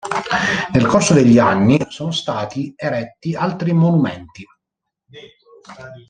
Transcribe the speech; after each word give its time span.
Nel 0.73 0.87
corso 0.87 1.13
degli 1.13 1.37
anni 1.37 1.79
sono 1.89 2.09
stati 2.09 2.73
eretti 2.75 3.35
altri 3.35 3.71
monumenti. 3.71 4.43